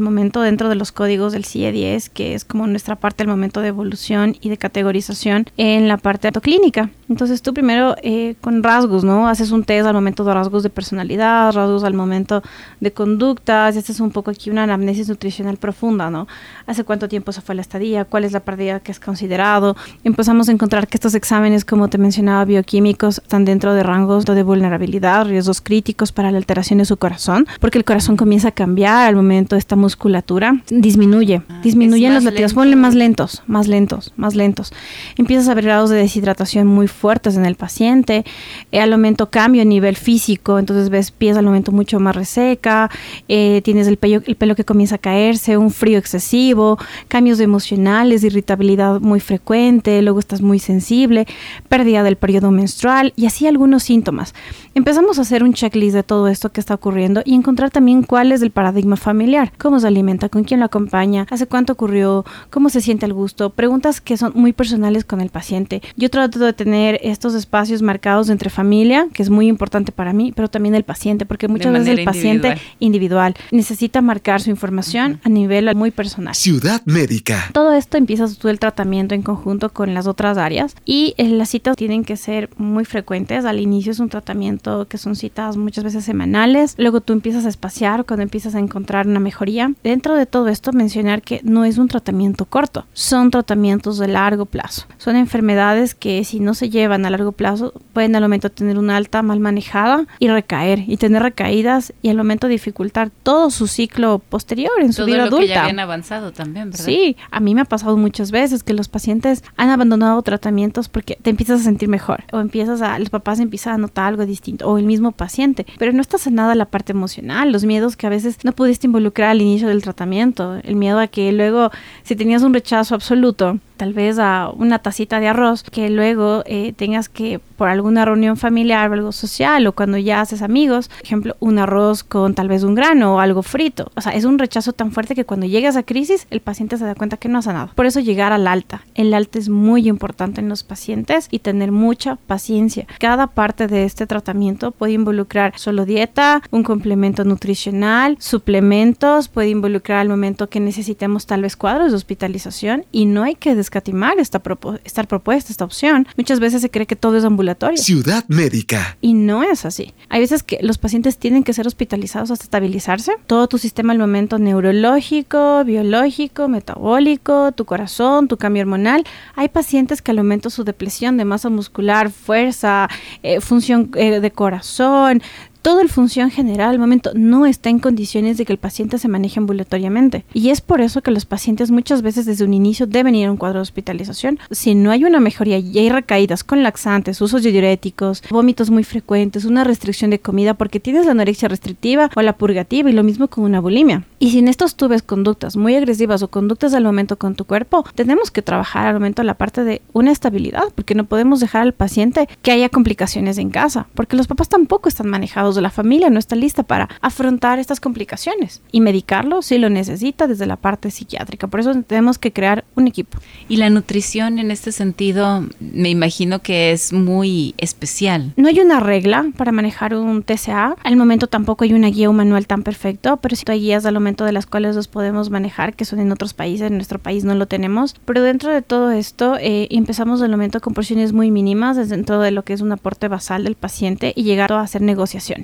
momento, 0.00 0.42
dentro 0.42 0.68
de 0.68 0.74
los 0.74 0.92
códigos 0.92 1.32
del 1.32 1.46
CIE-10, 1.46 2.10
que 2.10 2.34
es 2.34 2.44
como 2.44 2.66
nuestra 2.66 2.96
parte 2.96 3.22
al 3.22 3.28
momento 3.30 3.62
de 3.62 3.68
evolución 3.68 4.36
y 4.42 4.50
de 4.50 4.58
categorización 4.58 5.46
en 5.56 5.88
la 5.88 5.96
parte 5.96 6.28
clínica. 6.42 6.90
Entonces 7.08 7.42
tú 7.42 7.52
primero 7.54 7.94
eh, 8.02 8.34
con 8.40 8.62
rasgos, 8.62 9.04
¿no? 9.04 9.28
Haces 9.28 9.50
un 9.50 9.64
test 9.64 9.86
al 9.86 9.94
momento 9.94 10.24
de 10.24 10.32
rasgos 10.34 10.62
de 10.62 10.70
personalidad, 10.70 11.52
rasgos 11.52 11.84
al 11.84 11.94
momento 11.94 12.42
de 12.80 12.92
conductas, 12.92 13.76
y 13.76 13.78
haces 13.78 14.00
un 14.00 14.10
poco 14.10 14.30
aquí 14.30 14.50
una 14.50 14.64
anamnesis 14.64 15.08
nutricional 15.08 15.56
profunda, 15.58 16.10
¿no? 16.10 16.26
Hace 16.66 16.84
cuánto 16.84 17.08
tiempo 17.08 17.32
se 17.32 17.40
fue 17.40 17.54
la 17.54 17.60
estadía, 17.60 18.04
cuál 18.04 18.24
es 18.24 18.32
la 18.32 18.40
pérdida 18.40 18.80
que 18.80 18.92
es 18.92 18.98
considerado. 18.98 19.76
Empezamos 20.04 20.48
a 20.48 20.52
encontrar 20.52 20.88
que 20.88 20.96
estos 20.96 21.14
exámenes, 21.14 21.64
como 21.64 21.88
te 21.88 21.98
mencionaba, 21.98 22.44
bioquímicos, 22.44 23.18
están 23.18 23.44
dentro 23.44 23.74
de 23.74 23.82
rangos 23.82 24.24
de 24.24 24.42
vulnerabilidad, 24.42 25.26
riesgos 25.26 25.60
críticos 25.60 26.12
para 26.12 26.30
la 26.30 26.38
alteración 26.38 26.78
de 26.78 26.86
su 26.86 26.96
corazón, 26.96 27.46
porque 27.60 27.78
el 27.78 27.84
corazón 27.84 28.16
comienza 28.16 28.48
a 28.48 28.52
cambiar 28.52 29.06
al 29.06 29.16
momento 29.16 29.54
de 29.54 29.60
esta 29.60 29.76
musculatura, 29.76 30.62
disminuye, 30.70 31.42
ah, 31.48 31.60
disminuyen 31.62 32.14
los 32.14 32.24
latidos, 32.24 32.54
ponle 32.54 32.76
más 32.76 32.94
lentos, 32.94 33.42
más 33.46 33.68
lentos, 33.68 34.12
más 34.16 34.34
lentos. 34.34 34.72
Empiezas 35.16 35.48
a 35.48 35.54
ver 35.54 35.64
grados 35.64 35.90
de 35.90 35.96
deshidratación 35.96 36.31
muy 36.64 36.88
fuertes 36.88 37.36
en 37.36 37.46
el 37.46 37.54
paciente, 37.54 38.24
eh, 38.70 38.80
al 38.80 38.90
momento 38.90 39.30
cambio 39.30 39.62
a 39.62 39.64
nivel 39.64 39.96
físico, 39.96 40.58
entonces 40.58 40.88
ves 40.88 41.10
pies 41.10 41.36
al 41.36 41.44
momento 41.44 41.72
mucho 41.72 42.00
más 42.00 42.14
reseca, 42.14 42.90
eh, 43.28 43.60
tienes 43.64 43.86
el 43.86 43.96
pelo, 43.96 44.22
el 44.26 44.36
pelo 44.36 44.54
que 44.54 44.64
comienza 44.64 44.96
a 44.96 44.98
caerse, 44.98 45.56
un 45.56 45.70
frío 45.70 45.98
excesivo, 45.98 46.78
cambios 47.08 47.40
emocionales, 47.40 48.24
irritabilidad 48.24 49.00
muy 49.00 49.20
frecuente, 49.20 50.00
luego 50.02 50.18
estás 50.18 50.42
muy 50.42 50.58
sensible, 50.58 51.26
pérdida 51.68 52.02
del 52.02 52.16
periodo 52.16 52.50
menstrual 52.50 53.12
y 53.16 53.26
así 53.26 53.46
algunos 53.46 53.82
síntomas. 53.82 54.34
Empezamos 54.74 55.18
a 55.18 55.22
hacer 55.22 55.42
un 55.44 55.52
checklist 55.52 55.94
de 55.94 56.02
todo 56.02 56.28
esto 56.28 56.50
que 56.50 56.60
está 56.60 56.74
ocurriendo 56.74 57.22
y 57.24 57.34
encontrar 57.34 57.70
también 57.70 58.02
cuál 58.02 58.32
es 58.32 58.42
el 58.42 58.50
paradigma 58.50 58.96
familiar, 58.96 59.52
cómo 59.58 59.78
se 59.78 59.86
alimenta, 59.86 60.28
con 60.28 60.44
quién 60.44 60.60
lo 60.60 60.66
acompaña, 60.66 61.26
hace 61.30 61.46
cuánto 61.46 61.74
ocurrió, 61.74 62.24
cómo 62.50 62.68
se 62.68 62.80
siente 62.80 63.04
al 63.04 63.12
gusto, 63.12 63.50
preguntas 63.50 64.00
que 64.00 64.16
son 64.16 64.32
muy 64.34 64.52
personales 64.52 65.04
con 65.04 65.20
el 65.20 65.30
paciente. 65.30 65.82
Yo 65.96 66.08
trato 66.30 66.46
de 66.46 66.52
tener 66.52 67.00
estos 67.02 67.34
espacios 67.34 67.82
marcados 67.82 68.28
entre 68.28 68.50
familia, 68.50 69.08
que 69.12 69.22
es 69.22 69.30
muy 69.30 69.48
importante 69.48 69.92
para 69.92 70.12
mí, 70.12 70.32
pero 70.34 70.48
también 70.48 70.74
el 70.74 70.84
paciente, 70.84 71.26
porque 71.26 71.48
muchas 71.48 71.72
veces 71.72 71.98
el 71.98 72.04
paciente 72.04 72.56
individual. 72.78 73.34
necesita 73.50 74.00
marcar 74.00 74.40
su 74.40 74.50
información 74.50 75.20
a 75.24 75.28
nivel 75.28 75.74
muy 75.74 75.90
personal. 75.90 76.34
Ciudad 76.34 76.82
médica. 76.84 77.50
Todo 77.52 77.72
esto 77.72 77.96
empieza 77.96 78.26
tú 78.34 78.48
el 78.48 78.58
tratamiento 78.58 79.14
en 79.14 79.22
conjunto 79.22 79.72
con 79.72 79.94
las 79.94 80.06
otras 80.06 80.38
áreas 80.38 80.74
y 80.84 81.14
eh, 81.16 81.28
las 81.28 81.50
citas 81.50 81.76
tienen 81.76 82.04
que 82.04 82.16
ser 82.16 82.50
muy 82.56 82.84
frecuentes. 82.84 83.44
Al 83.44 83.60
inicio 83.60 83.92
es 83.92 84.00
un 84.00 84.08
tratamiento 84.08 84.86
que 84.88 84.98
son 84.98 85.16
citas 85.16 85.56
muchas 85.56 85.84
veces 85.84 86.04
semanales, 86.04 86.74
luego 86.78 87.00
tú 87.00 87.12
empiezas 87.12 87.46
a 87.46 87.48
espaciar 87.48 88.04
cuando 88.04 88.22
empiezas 88.22 88.54
a 88.54 88.58
encontrar 88.58 89.06
una 89.06 89.20
mejoría. 89.20 89.72
Dentro 89.82 90.14
de 90.14 90.26
todo 90.26 90.48
esto 90.48 90.72
mencionar 90.72 91.22
que 91.22 91.40
no 91.44 91.64
es 91.64 91.78
un 91.78 91.88
tratamiento 91.88 92.44
corto, 92.44 92.86
son 92.92 93.30
tratamientos 93.30 93.98
de 93.98 94.08
largo 94.08 94.46
plazo. 94.46 94.86
Son 94.98 95.16
enfermedades 95.16 95.94
que 95.94 96.11
si 96.24 96.40
no 96.40 96.54
se 96.54 96.70
llevan 96.70 97.06
a 97.06 97.10
largo 97.10 97.32
plazo 97.32 97.72
pueden 97.92 98.14
al 98.16 98.22
momento 98.22 98.50
tener 98.50 98.78
una 98.78 98.96
alta 98.96 99.22
mal 99.22 99.40
manejada 99.40 100.06
y 100.18 100.28
recaer 100.28 100.84
y 100.86 100.96
tener 100.96 101.22
recaídas 101.22 101.92
y 102.02 102.08
al 102.08 102.16
momento 102.16 102.48
dificultar 102.48 103.10
todo 103.22 103.50
su 103.50 103.66
ciclo 103.66 104.18
posterior 104.18 104.72
en 104.80 104.92
su 104.92 105.04
vida 105.04 105.24
adulta. 105.24 105.66
Que 105.66 105.74
ya 105.76 105.82
avanzado 105.82 106.32
también, 106.32 106.70
¿verdad? 106.70 106.84
Sí, 106.84 107.16
a 107.30 107.40
mí 107.40 107.54
me 107.54 107.62
ha 107.62 107.64
pasado 107.64 107.96
muchas 107.96 108.30
veces 108.30 108.62
que 108.62 108.72
los 108.72 108.88
pacientes 108.88 109.42
han 109.56 109.70
abandonado 109.70 110.20
tratamientos 110.22 110.88
porque 110.88 111.18
te 111.20 111.30
empiezas 111.30 111.60
a 111.60 111.64
sentir 111.64 111.88
mejor 111.88 112.24
o 112.32 112.40
empiezas 112.40 112.82
a 112.82 112.98
los 112.98 113.10
papás 113.10 113.40
empiezan 113.40 113.74
a 113.74 113.78
notar 113.78 114.06
algo 114.06 114.26
distinto 114.26 114.68
o 114.68 114.78
el 114.78 114.84
mismo 114.84 115.12
paciente, 115.12 115.66
pero 115.78 115.92
no 115.92 116.00
está 116.00 116.18
sanada 116.18 116.54
la 116.54 116.66
parte 116.66 116.92
emocional, 116.92 117.52
los 117.52 117.64
miedos 117.64 117.96
que 117.96 118.06
a 118.06 118.10
veces 118.10 118.38
no 118.44 118.52
pudiste 118.52 118.86
involucrar 118.86 119.30
al 119.30 119.42
inicio 119.42 119.68
del 119.68 119.82
tratamiento, 119.82 120.56
el 120.62 120.76
miedo 120.76 120.98
a 120.98 121.06
que 121.06 121.32
luego 121.32 121.70
si 122.02 122.16
tenías 122.16 122.42
un 122.42 122.54
rechazo 122.54 122.94
absoluto 122.94 123.58
tal 123.76 123.94
vez 123.94 124.18
a 124.20 124.50
una 124.54 124.78
tacita 124.78 125.18
de 125.18 125.26
arroz 125.28 125.64
que 125.64 125.90
luego 125.90 126.01
eh, 126.02 126.72
tengas 126.76 127.08
que 127.08 127.40
por 127.56 127.68
alguna 127.68 128.04
reunión 128.04 128.36
familiar 128.36 128.90
o 128.90 128.94
algo 128.94 129.12
social 129.12 129.66
o 129.66 129.72
cuando 129.72 129.98
ya 129.98 130.20
haces 130.20 130.42
amigos, 130.42 130.88
por 130.88 131.04
ejemplo, 131.04 131.36
un 131.40 131.58
arroz 131.58 132.02
con 132.02 132.34
tal 132.34 132.48
vez 132.48 132.62
un 132.64 132.74
grano 132.74 133.16
o 133.16 133.20
algo 133.20 133.42
frito. 133.42 133.90
O 133.94 134.00
sea, 134.00 134.12
es 134.12 134.24
un 134.24 134.38
rechazo 134.38 134.72
tan 134.72 134.92
fuerte 134.92 135.14
que 135.14 135.24
cuando 135.24 135.46
llegas 135.46 135.76
a 135.76 135.82
crisis 135.82 136.26
el 136.30 136.40
paciente 136.40 136.76
se 136.76 136.84
da 136.84 136.94
cuenta 136.94 137.16
que 137.16 137.28
no 137.28 137.38
ha 137.38 137.42
sanado. 137.42 137.70
Por 137.74 137.86
eso 137.86 138.00
llegar 138.00 138.32
al 138.32 138.46
alta. 138.46 138.82
El 138.94 139.14
alta 139.14 139.38
es 139.38 139.48
muy 139.48 139.88
importante 139.88 140.40
en 140.40 140.48
los 140.48 140.62
pacientes 140.64 141.28
y 141.30 141.38
tener 141.38 141.72
mucha 141.72 142.16
paciencia. 142.16 142.86
Cada 142.98 143.28
parte 143.28 143.66
de 143.66 143.84
este 143.84 144.06
tratamiento 144.06 144.72
puede 144.72 144.92
involucrar 144.92 145.52
solo 145.56 145.84
dieta, 145.84 146.42
un 146.50 146.62
complemento 146.62 147.24
nutricional, 147.24 148.16
suplementos, 148.18 149.28
puede 149.28 149.48
involucrar 149.50 149.98
al 149.98 150.08
momento 150.08 150.48
que 150.48 150.60
necesitemos 150.60 151.26
tal 151.26 151.42
vez 151.42 151.56
cuadros 151.56 151.90
de 151.90 151.96
hospitalización 151.96 152.84
y 152.90 153.06
no 153.06 153.22
hay 153.22 153.34
que 153.34 153.52
escatimar 153.52 154.18
esta, 154.18 154.42
esta 154.84 155.04
propuesta, 155.04 155.52
esta 155.52 155.64
opción. 155.64 155.91
Muchas 156.16 156.40
veces 156.40 156.42
veces 156.52 156.60
se 156.60 156.70
cree 156.70 156.86
que 156.86 156.96
todo 156.96 157.16
es 157.16 157.24
ambulatorio. 157.24 157.78
Ciudad 157.78 158.24
médica. 158.28 158.96
Y 159.00 159.14
no 159.14 159.42
es 159.42 159.64
así. 159.64 159.94
Hay 160.10 160.20
veces 160.20 160.42
que 160.42 160.58
los 160.60 160.76
pacientes 160.76 161.18
tienen 161.18 161.44
que 161.44 161.54
ser 161.54 161.66
hospitalizados 161.66 162.30
hasta 162.30 162.44
estabilizarse. 162.44 163.12
Todo 163.26 163.48
tu 163.48 163.58
sistema 163.58 163.92
al 163.92 163.98
momento 163.98 164.38
neurológico, 164.38 165.64
biológico, 165.64 166.48
metabólico, 166.48 167.52
tu 167.52 167.64
corazón, 167.64 168.28
tu 168.28 168.36
cambio 168.36 168.62
hormonal. 168.62 169.04
Hay 169.34 169.48
pacientes 169.48 170.02
que 170.02 170.10
al 170.10 170.18
momento 170.18 170.50
su 170.50 170.64
depresión 170.64 171.16
de 171.16 171.24
masa 171.24 171.48
muscular, 171.48 172.10
fuerza, 172.10 172.88
eh, 173.22 173.40
función 173.40 173.90
eh, 173.94 174.20
de 174.20 174.30
corazón, 174.30 175.22
todo 175.62 175.80
el 175.80 175.88
función 175.88 176.30
general 176.30 176.70
al 176.70 176.78
momento 176.78 177.12
no 177.14 177.46
está 177.46 177.70
en 177.70 177.78
condiciones 177.78 178.36
de 178.36 178.44
que 178.44 178.52
el 178.52 178.58
paciente 178.58 178.98
se 178.98 179.08
maneje 179.08 179.38
ambulatoriamente. 179.38 180.24
Y 180.34 180.50
es 180.50 180.60
por 180.60 180.80
eso 180.80 181.02
que 181.02 181.12
los 181.12 181.24
pacientes 181.24 181.70
muchas 181.70 182.02
veces 182.02 182.26
desde 182.26 182.44
un 182.44 182.52
inicio 182.52 182.88
deben 182.88 183.14
ir 183.14 183.28
a 183.28 183.30
un 183.30 183.36
cuadro 183.36 183.58
de 183.58 183.62
hospitalización. 183.62 184.40
Si 184.50 184.74
no 184.74 184.90
hay 184.90 185.04
una 185.04 185.20
mejoría 185.20 185.58
y 185.58 185.78
hay 185.78 185.88
recaídas 185.88 186.42
con 186.42 186.64
laxantes, 186.64 187.20
usos 187.20 187.44
de 187.44 187.52
diuréticos, 187.52 188.22
vómitos 188.30 188.70
muy 188.70 188.82
frecuentes, 188.82 189.44
una 189.44 189.62
restricción 189.62 190.10
de 190.10 190.18
comida 190.18 190.54
porque 190.54 190.80
tienes 190.80 191.06
la 191.06 191.12
anorexia 191.12 191.48
restrictiva 191.48 192.10
o 192.16 192.22
la 192.22 192.36
purgativa 192.36 192.90
y 192.90 192.92
lo 192.92 193.04
mismo 193.04 193.28
con 193.28 193.44
una 193.44 193.60
bulimia. 193.60 194.04
Y 194.18 194.30
si 194.32 194.40
en 194.40 194.48
estos 194.48 194.74
tú 194.74 194.88
ves 194.88 195.02
conductas 195.02 195.56
muy 195.56 195.76
agresivas 195.76 196.22
o 196.22 196.28
conductas 196.28 196.74
al 196.74 196.84
momento 196.84 197.18
con 197.18 197.36
tu 197.36 197.44
cuerpo, 197.44 197.84
tenemos 197.94 198.32
que 198.32 198.42
trabajar 198.42 198.86
al 198.86 198.94
momento 198.94 199.22
la 199.22 199.34
parte 199.34 199.62
de 199.62 199.80
una 199.92 200.10
estabilidad 200.10 200.64
porque 200.74 200.96
no 200.96 201.04
podemos 201.04 201.38
dejar 201.38 201.62
al 201.62 201.72
paciente 201.72 202.28
que 202.42 202.50
haya 202.50 202.68
complicaciones 202.68 203.38
en 203.38 203.50
casa 203.50 203.86
porque 203.94 204.16
los 204.16 204.26
papás 204.26 204.48
tampoco 204.48 204.88
están 204.88 205.08
manejados 205.08 205.51
de 205.54 205.62
la 205.62 205.70
familia 205.70 206.10
no 206.10 206.18
está 206.18 206.36
lista 206.36 206.62
para 206.62 206.88
afrontar 207.00 207.58
estas 207.58 207.80
complicaciones 207.80 208.62
y 208.70 208.80
medicarlo 208.80 209.42
si 209.42 209.58
lo 209.58 209.70
necesita 209.70 210.26
desde 210.26 210.46
la 210.46 210.56
parte 210.56 210.90
psiquiátrica. 210.90 211.46
Por 211.46 211.60
eso 211.60 211.72
tenemos 211.82 212.18
que 212.18 212.32
crear 212.32 212.64
un 212.74 212.88
equipo. 212.88 213.18
Y 213.48 213.56
la 213.56 213.70
nutrición 213.70 214.38
en 214.38 214.50
este 214.50 214.72
sentido, 214.72 215.46
me 215.60 215.90
imagino 215.90 216.40
que 216.40 216.72
es 216.72 216.92
muy 216.92 217.54
especial. 217.58 218.32
No 218.36 218.48
hay 218.48 218.60
una 218.60 218.80
regla 218.80 219.26
para 219.36 219.52
manejar 219.52 219.94
un 219.94 220.22
TCA. 220.22 220.76
Al 220.82 220.96
momento 220.96 221.26
tampoco 221.26 221.64
hay 221.64 221.74
una 221.74 221.88
guía 221.88 222.10
o 222.10 222.12
manual 222.12 222.46
tan 222.46 222.62
perfecto, 222.62 223.18
pero 223.18 223.36
sí 223.36 223.44
hay 223.48 223.60
guías 223.60 223.86
al 223.86 223.94
momento 223.94 224.24
de 224.24 224.32
las 224.32 224.46
cuales 224.46 224.76
los 224.76 224.88
podemos 224.88 225.30
manejar, 225.30 225.74
que 225.74 225.84
son 225.84 226.00
en 226.00 226.12
otros 226.12 226.34
países. 226.34 226.70
En 226.70 226.76
nuestro 226.76 226.98
país 226.98 227.24
no 227.24 227.34
lo 227.34 227.46
tenemos. 227.46 227.94
Pero 228.04 228.22
dentro 228.22 228.52
de 228.52 228.62
todo 228.62 228.90
esto, 228.90 229.36
eh, 229.38 229.68
empezamos 229.70 230.22
al 230.22 230.30
momento 230.30 230.60
con 230.60 230.74
porciones 230.74 231.12
muy 231.12 231.30
mínimas 231.30 231.76
dentro 231.88 232.20
de 232.20 232.30
lo 232.30 232.44
que 232.44 232.52
es 232.52 232.60
un 232.60 232.72
aporte 232.72 233.08
basal 233.08 233.44
del 233.44 233.54
paciente 233.54 234.12
y 234.14 234.24
llegar 234.24 234.52
a 234.52 234.60
hacer 234.60 234.82
negociaciones. 234.82 235.41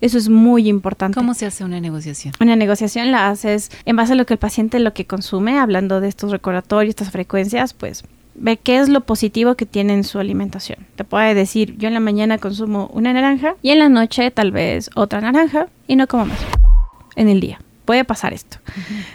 Eso 0.00 0.18
es 0.18 0.28
muy 0.28 0.68
importante. 0.68 1.14
¿Cómo 1.14 1.34
se 1.34 1.46
hace 1.46 1.64
una 1.64 1.80
negociación? 1.80 2.34
Una 2.40 2.56
negociación 2.56 3.12
la 3.12 3.28
haces 3.28 3.70
en 3.84 3.96
base 3.96 4.12
a 4.12 4.16
lo 4.16 4.26
que 4.26 4.34
el 4.34 4.38
paciente 4.38 4.78
lo 4.78 4.94
que 4.94 5.06
consume, 5.06 5.58
hablando 5.58 6.00
de 6.00 6.08
estos 6.08 6.30
recordatorios, 6.30 6.90
estas 6.90 7.10
frecuencias, 7.10 7.74
pues 7.74 8.04
ve 8.34 8.56
qué 8.56 8.78
es 8.78 8.88
lo 8.88 9.02
positivo 9.02 9.54
que 9.54 9.66
tiene 9.66 9.94
en 9.94 10.04
su 10.04 10.18
alimentación. 10.18 10.78
Te 10.96 11.04
puede 11.04 11.34
decir, 11.34 11.76
yo 11.78 11.88
en 11.88 11.94
la 11.94 12.00
mañana 12.00 12.38
consumo 12.38 12.90
una 12.92 13.12
naranja 13.12 13.56
y 13.62 13.70
en 13.70 13.78
la 13.78 13.88
noche 13.88 14.30
tal 14.30 14.52
vez 14.52 14.90
otra 14.94 15.20
naranja 15.20 15.68
y 15.86 15.96
no 15.96 16.06
como 16.06 16.26
más 16.26 16.38
en 17.16 17.28
el 17.28 17.40
día. 17.40 17.60
Puede 17.84 18.04
pasar 18.04 18.32
esto. 18.32 18.58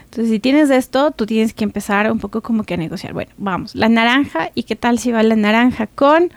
Entonces, 0.06 0.30
si 0.30 0.40
tienes 0.40 0.70
esto, 0.70 1.12
tú 1.12 1.26
tienes 1.26 1.54
que 1.54 1.64
empezar 1.64 2.12
un 2.12 2.20
poco 2.20 2.42
como 2.42 2.64
que 2.64 2.74
a 2.74 2.78
negociar. 2.78 3.14
Bueno, 3.14 3.32
vamos, 3.38 3.76
la 3.76 3.88
naranja 3.88 4.52
y 4.56 4.64
qué 4.64 4.76
tal 4.76 5.00
si 5.00 5.12
va 5.12 5.24
la 5.24 5.38
naranja 5.38 5.88
con 5.88 6.32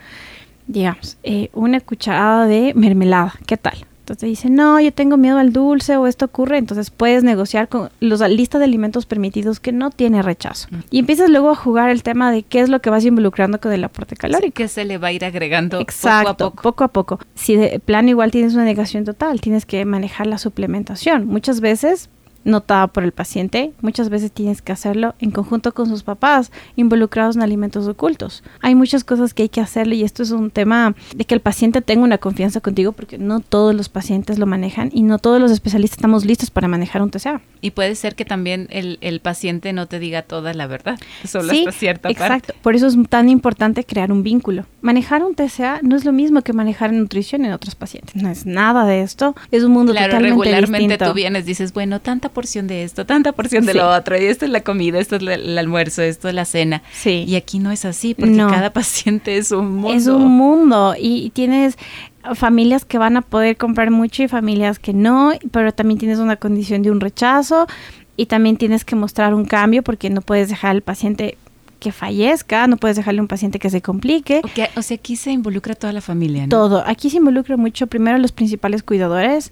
digamos, 0.71 1.19
eh, 1.25 1.51
una 1.53 1.81
cucharada 1.81 2.47
de 2.47 2.73
mermelada, 2.75 3.35
¿qué 3.47 3.57
tal? 3.57 3.75
Entonces 4.01 4.29
dice, 4.29 4.51
no, 4.51 4.81
yo 4.81 4.93
tengo 4.93 5.17
miedo 5.17 5.39
al 5.39 5.53
dulce 5.53 5.97
o 5.97 6.09
esto 6.09 6.25
ocurre, 6.25 6.59
entonces 6.59 6.91
puedes 6.91 7.23
negociar 7.23 7.69
con 7.69 7.91
la 8.01 8.27
lista 8.29 8.59
de 8.59 8.65
alimentos 8.65 9.07
permitidos 9.07 9.61
que 9.61 9.71
no 9.71 9.91
tiene 9.91 10.21
rechazo. 10.23 10.69
Y 10.91 10.99
empiezas 10.99 11.31
luego 11.31 11.51
a 11.51 11.55
jugar 11.55 11.91
el 11.91 12.03
tema 12.03 12.33
de 12.33 12.43
qué 12.43 12.61
es 12.61 12.69
lo 12.69 12.81
que 12.81 12.91
vas 12.91 13.05
involucrando 13.05 13.61
con 13.61 13.73
el 13.73 13.85
aporte 13.85 14.17
calórico. 14.17 14.55
que 14.55 14.67
se 14.67 14.85
le 14.85 14.99
va 14.99 15.09
a 15.09 15.13
ir 15.13 15.25
agregando 15.25 15.79
Exacto, 15.81 16.35
poco 16.35 16.45
a 16.45 16.51
poco. 16.51 16.63
poco 16.63 16.85
a 16.85 16.89
poco. 16.89 17.19
Si 17.35 17.55
de 17.55 17.79
plano 17.79 18.09
igual 18.09 18.33
tienes 18.33 18.55
una 18.55 18.65
negación 18.65 19.05
total, 19.05 19.41
tienes 19.41 19.65
que 19.65 19.85
manejar 19.85 20.27
la 20.27 20.39
suplementación. 20.39 21.27
Muchas 21.27 21.61
veces 21.61 22.11
notada 22.45 22.87
por 22.87 23.05
el 23.05 23.13
paciente, 23.13 23.73
muchas 23.83 24.09
veces 24.09 24.33
tienes 24.33 24.63
que 24.63 24.73
hacerlo 24.73 25.15
en 25.19 25.31
conjunto 25.31 25.73
con 25.73 25.89
sus 25.89 26.03
papás, 26.03 26.53
involucrados 26.77 27.37
en 27.37 27.43
alimentos 27.43 27.87
ocultos. 27.87 28.43
Hay 28.61 28.75
muchas 28.75 29.05
cosas 29.05 29.35
que 29.35 29.45
hay 29.45 29.49
que 29.49 29.61
hacerle 29.61 29.97
y 29.97 30.05
esto 30.05 30.23
es 30.23 30.31
un 30.31 30.51
tema 30.51 30.95
de 31.15 31.25
que 31.25 31.35
el 31.35 31.41
paciente 31.41 31.83
tenga 31.83 32.05
una 32.05 32.19
confianza 32.19 32.61
contigo 32.61 32.93
porque 32.93 33.19
no 33.19 33.41
todos 33.41 33.75
los 33.75 33.89
pacientes 33.89 34.39
lo 34.39 34.47
manejan 34.47 34.91
y 34.93 35.03
no 35.03 35.19
todos 35.19 35.41
los 35.41 35.51
especialistas 35.51 35.99
estamos 35.99 36.25
listos 36.25 36.51
para 36.51 36.69
manejar 36.69 37.03
un 37.03 37.11
TCA. 37.11 37.41
Y 37.61 37.73
puede 37.73 37.95
ser 37.95 38.15
que 38.15 38.25
también 38.25 38.69
el, 38.71 38.99
el 39.01 39.21
paciente 39.21 39.73
no 39.73 39.87
te 39.87 39.99
diga 39.99 40.23
toda 40.23 40.55
la 40.55 40.67
verdad, 40.67 40.99
solo 41.25 41.53
hasta 41.53 41.73
cierta 41.73 42.11
exacto. 42.11 42.55
Por 42.63 42.75
eso 42.75 42.87
es 42.87 42.97
tan 43.09 43.29
importante 43.29 43.85
crear 43.85 44.13
un 44.13 44.23
vínculo. 44.23 44.67
Manejar 44.81 45.23
un 45.23 45.35
TCA 45.35 45.81
no 45.83 45.97
es 45.97 46.05
lo 46.05 46.13
mismo 46.13 46.43
que 46.43 46.53
manejar 46.53 46.93
nutrición 46.93 47.45
en 47.45 47.53
otros 47.53 47.75
pacientes. 47.75 48.23
No 48.23 48.31
es 48.31 48.47
nada 48.47 48.87
de 48.87 49.03
esto. 49.03 49.35
Es 49.51 49.63
un 49.63 49.73
mundo 49.73 49.93
claro, 49.93 50.09
totalmente 50.09 50.45
regularmente 50.45 50.99
tú 50.99 51.13
vienes, 51.13 51.45
dices, 51.45 51.73
bueno, 51.73 52.01
tanta 52.01 52.30
porción 52.31 52.67
de 52.67 52.85
esto, 52.85 53.07
tanta 53.07 53.33
porción 53.33 53.67
de 53.67 53.75
lo 53.75 53.89
otro, 53.91 54.17
y 54.17 54.25
esto 54.25 54.45
es 54.45 54.51
la 54.51 54.63
comida, 54.63 54.99
esto 54.99 55.17
es 55.17 55.23
el 55.23 55.59
almuerzo, 55.59 56.03
esto 56.03 56.29
es 56.29 56.35
la 56.35 56.45
cena. 56.45 56.83
Sí. 56.93 57.25
Y 57.27 57.37
aquí 57.37 57.59
no 57.59 57.71
es 57.71 57.85
así, 57.85 58.15
porque 58.15 58.37
cada 58.37 58.73
paciente 58.73 59.37
es 59.37 59.51
un 59.53 59.77
mundo. 59.77 59.97
Es 59.97 60.07
un 60.07 60.29
mundo 60.29 60.95
y 60.99 61.31
tienes 61.31 61.77
familias 62.35 62.85
que 62.85 62.99
van 62.99 63.17
a 63.17 63.23
poder 63.23 63.57
comprar 63.57 63.91
mucho 63.91 64.23
y 64.23 64.29
familias 64.29 64.79
que 64.79 64.93
no, 64.93 65.33
pero 65.51 65.73
también 65.73 65.99
tienes 65.99 66.19
una 66.19 66.37
condición 66.37 66.83
de 66.83 66.91
un 66.91 67.01
rechazo 67.01 67.67
y 68.17 68.27
también 68.27 68.57
tienes 68.57 68.85
que 68.85 68.97
mostrar 68.97 69.35
un 69.35 69.45
cambio 69.45 69.83
porque 69.83 70.11
no 70.11 70.21
puedes 70.21 70.49
dejar 70.49 70.73
al 70.73 70.83
paciente 70.83 71.39
que 71.81 71.93
fallezca, 71.93 72.67
no 72.67 72.77
puedes 72.77 72.97
dejarle 72.97 73.21
a 73.21 73.23
un 73.23 73.29
paciente 73.29 73.59
que 73.59 73.71
se 73.71 73.81
complique. 73.81 74.43
o 74.77 74.83
sea, 74.83 74.95
aquí 74.95 75.17
se 75.17 75.33
involucra 75.33 75.75
toda 75.75 75.93
la 75.93 76.03
familia. 76.03 76.43
¿no? 76.43 76.49
Todo, 76.49 76.85
aquí 76.87 77.11
se 77.11 77.17
involucra 77.17 77.57
mucho 77.57 77.87
primero 77.87 78.19
los 78.19 78.33
principales 78.33 78.83
cuidadores, 78.83 79.51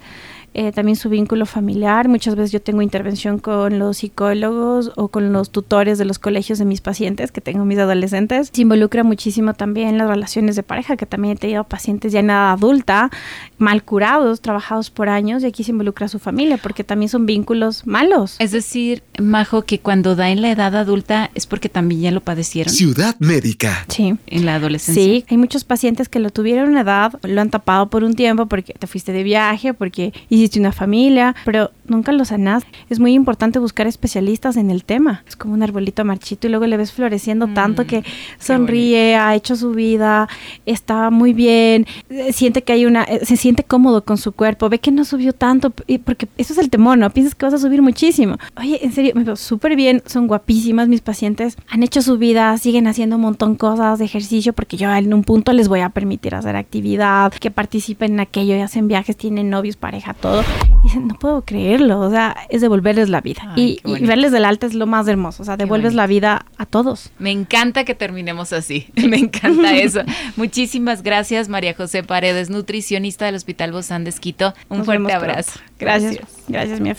eh, 0.55 0.73
también 0.73 0.97
su 0.97 1.09
vínculo 1.09 1.47
familiar. 1.47 2.09
Muchas 2.09 2.35
veces 2.35 2.52
yo 2.52 2.61
tengo 2.61 2.83
intervención 2.83 3.38
con 3.38 3.78
los 3.78 3.99
psicólogos 3.99 4.93
o 4.97 5.09
con 5.09 5.33
los 5.33 5.50
tutores 5.50 5.99
de 5.99 6.05
los 6.05 6.19
colegios 6.19 6.59
de 6.59 6.64
mis 6.64 6.81
pacientes, 6.81 7.33
que 7.33 7.40
tengo 7.40 7.64
mis 7.64 7.78
adolescentes. 7.78 8.50
Se 8.52 8.62
involucra 8.62 9.05
muchísimo 9.05 9.55
también 9.55 9.99
las 9.99 10.09
relaciones 10.09 10.57
de 10.57 10.62
pareja, 10.62 10.97
que 10.97 11.07
también 11.07 11.37
he 11.37 11.37
tenido 11.37 11.64
pacientes 11.64 12.12
ya 12.12 12.21
en 12.21 12.31
edad 12.31 12.52
adulta, 12.52 13.11
mal 13.59 13.83
curados, 13.83 14.40
trabajados 14.40 14.90
por 14.90 15.09
años, 15.09 15.43
y 15.43 15.47
aquí 15.47 15.64
se 15.64 15.73
involucra 15.73 16.09
su 16.09 16.19
familia, 16.19 16.59
porque 16.59 16.85
también 16.85 17.09
son 17.09 17.26
vínculos 17.26 17.87
malos. 17.87 18.37
Es 18.38 18.52
decir, 18.52 19.02
Majo, 19.21 19.62
que 19.62 19.81
cuando 19.81 20.17
da 20.17 20.31
en 20.31 20.43
la 20.43 20.50
edad 20.50 20.75
adulta 20.76 21.31
es 21.35 21.47
porque 21.47 21.69
también 21.69 22.00
ya 22.00 22.11
lo 22.11 22.21
padecieron. 22.21 22.73
Ciudad 22.73 23.17
médica. 23.19 23.85
Sí. 23.88 24.17
En 24.26 24.47
la 24.47 24.57
adolescencia. 24.57 25.02
Sí, 25.02 25.25
hay 25.28 25.37
muchos 25.37 25.64
pacientes 25.64 26.09
que 26.09 26.19
lo 26.19 26.31
tuvieron 26.31 26.71
en 26.71 26.78
edad, 26.78 27.12
lo 27.23 27.40
han 27.40 27.50
tapado 27.50 27.90
por 27.90 28.05
un 28.05 28.14
tiempo 28.14 28.47
porque 28.47 28.75
te 28.75 28.87
fuiste 28.87 29.12
de 29.12 29.23
viaje, 29.23 29.75
porque 29.75 30.12
hiciste 30.38 30.59
una 30.61 30.73
familia, 30.73 31.35
pero 31.45 31.71
nunca 31.88 32.12
lo 32.12 32.25
sanas. 32.25 32.64
Es 32.88 33.00
muy 33.00 33.14
importante 33.14 33.59
buscar 33.59 33.87
especialistas 33.87 34.57
en 34.57 34.71
el 34.71 34.85
tema. 34.85 35.23
Es 35.26 35.37
como 35.37 35.54
un 35.54 35.62
arbolito 35.62 36.04
marchito 36.04 36.47
y 36.47 36.50
luego 36.50 36.66
le 36.66 36.76
ves 36.76 36.92
floreciendo 36.92 37.49
mm, 37.49 37.54
tanto 37.54 37.87
que 37.87 38.04
sonríe, 38.38 39.16
ha 39.16 39.35
hecho 39.35 39.57
su 39.57 39.73
vida, 39.73 40.28
está 40.66 41.11
muy 41.11 41.33
bien, 41.33 41.87
eh, 42.11 42.33
siente 42.33 42.62
que 42.62 42.73
hay 42.73 42.87
una, 42.87 43.04
eh, 43.04 43.25
se 43.25 43.37
siente 43.37 43.64
cómodo 43.64 44.04
con 44.04 44.18
su 44.18 44.33
cuerpo, 44.33 44.68
ve 44.68 44.78
que 44.78 44.90
no 44.90 45.04
subió 45.04 45.33
tanto, 45.33 45.71
porque 45.71 46.28
eso 46.37 46.52
es 46.52 46.59
el 46.59 46.71
temor, 46.71 46.99
¿no? 46.99 47.11
Piensas 47.11 47.35
que 47.35 47.47
vas 47.47 47.54
a 47.54 47.59
subir 47.59 47.83
muchísimo. 47.83 48.37
Oye, 48.57 48.85
en 48.85 48.92
serio, 48.92 49.12
me 49.14 49.25
veo 49.25 49.37
súper 49.37 49.76
bien, 49.76 50.02
son 50.07 50.26
guapísimas 50.26 50.88
mis 50.88 51.00
pacientes, 51.00 51.57
han 51.68 51.83
hecho 51.83 52.02
su 52.02 52.18
vida, 52.18 52.57
siguen 52.59 52.87
haciendo 52.87 53.16
un 53.16 53.23
montón 53.23 53.52
de 53.52 53.59
cosas 53.59 53.99
de 53.99 54.04
ejercicio, 54.04 54.52
porque 54.52 54.76
yo 54.76 54.92
en 54.92 55.12
un 55.14 55.23
punto 55.23 55.52
les 55.52 55.68
voy 55.68 55.80
a 55.80 55.90
permitir 55.90 56.35
hacer 56.35 56.57
actividad, 56.57 57.33
que 57.33 57.50
participen 57.50 58.14
en 58.14 58.21
aquello 58.21 58.57
y 58.57 58.61
hacen 58.61 58.88
viajes, 58.88 59.16
tienen 59.16 59.50
novios, 59.50 59.76
pareja, 59.76 60.14
todo. 60.14 60.42
Y 60.80 60.85
dicen, 60.85 61.09
no 61.09 61.14
puedo 61.14 61.42
o 61.80 62.11
sea, 62.11 62.37
es 62.49 62.61
devolverles 62.61 63.08
la 63.08 63.20
vida. 63.20 63.52
y, 63.56 63.80
verles 63.85 64.32
del 64.32 64.44
alta 64.44 64.66
es 64.66 64.75
lo 64.75 64.87
más 64.87 65.08
hermoso, 65.08 65.42
o 65.42 65.47
sea, 65.47 65.56
devuelves 65.56 65.94
la 65.94 66.06
vida 66.06 66.47
a 66.56 66.66
todos. 66.66 67.11
Me 67.18 67.30
encanta 67.30 67.85
que 67.85 67.94
terminemos 67.94 68.52
así, 68.52 68.88
me 69.08 69.16
encanta 69.18 69.76
eso. 69.76 70.02
Muchísimas 70.37 71.02
gracias, 71.02 71.49
María 71.49 71.75
José 71.75 72.02
Paredes, 72.02 72.50
nutricionista 72.50 73.26
del 73.26 73.35
Hospital 73.35 73.73
Bozán 73.73 74.04
de 74.04 74.11
Esquito. 74.11 74.54
Un 74.68 74.85
fuerte 74.85 75.12
abrazo. 75.12 75.61
Gracias, 75.78 76.18
gracias, 76.49 76.80
mi 76.80 76.92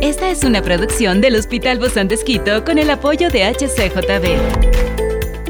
Esta 0.00 0.30
es 0.30 0.44
una 0.44 0.62
producción 0.62 1.20
del 1.20 1.36
Hospital 1.36 1.78
Bozán 1.78 2.08
de 2.08 2.14
Esquito 2.14 2.64
con 2.64 2.78
el 2.78 2.90
apoyo 2.90 3.30
de 3.30 3.44
HCJB. 3.44 4.87